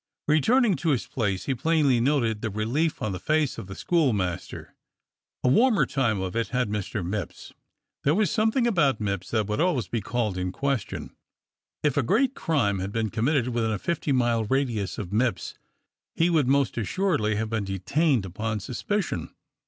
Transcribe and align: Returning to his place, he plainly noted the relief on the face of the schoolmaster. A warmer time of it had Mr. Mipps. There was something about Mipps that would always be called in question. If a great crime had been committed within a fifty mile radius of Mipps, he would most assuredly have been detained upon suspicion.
Returning 0.27 0.75
to 0.77 0.89
his 0.89 1.05
place, 1.05 1.45
he 1.45 1.53
plainly 1.53 1.99
noted 2.01 2.41
the 2.41 2.49
relief 2.49 3.03
on 3.03 3.11
the 3.11 3.19
face 3.19 3.59
of 3.59 3.67
the 3.67 3.75
schoolmaster. 3.75 4.73
A 5.43 5.47
warmer 5.47 5.85
time 5.85 6.19
of 6.21 6.35
it 6.35 6.47
had 6.47 6.69
Mr. 6.69 7.05
Mipps. 7.05 7.53
There 8.03 8.15
was 8.15 8.31
something 8.31 8.65
about 8.65 8.99
Mipps 8.99 9.29
that 9.29 9.45
would 9.45 9.61
always 9.61 9.87
be 9.87 10.01
called 10.01 10.39
in 10.39 10.51
question. 10.51 11.15
If 11.83 11.97
a 11.97 12.01
great 12.01 12.33
crime 12.33 12.79
had 12.79 12.91
been 12.91 13.11
committed 13.11 13.49
within 13.49 13.69
a 13.69 13.77
fifty 13.77 14.11
mile 14.11 14.43
radius 14.45 14.97
of 14.97 15.13
Mipps, 15.13 15.53
he 16.15 16.31
would 16.31 16.47
most 16.47 16.79
assuredly 16.79 17.35
have 17.35 17.51
been 17.51 17.63
detained 17.65 18.25
upon 18.25 18.59
suspicion. 18.59 19.31